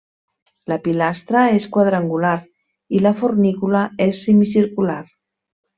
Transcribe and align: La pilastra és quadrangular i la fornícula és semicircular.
La 0.71 0.77
pilastra 0.87 1.43
és 1.57 1.67
quadrangular 1.75 2.33
i 2.99 3.05
la 3.09 3.15
fornícula 3.21 3.87
és 4.09 4.27
semicircular. 4.27 5.03